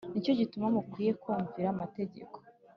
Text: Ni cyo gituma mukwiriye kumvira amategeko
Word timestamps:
Ni 0.11 0.23
cyo 0.23 0.33
gituma 0.39 0.67
mukwiriye 0.75 1.13
kumvira 1.21 1.67
amategeko 1.71 2.37